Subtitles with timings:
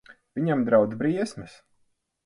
[0.39, 1.63] Viņam draud briesmas.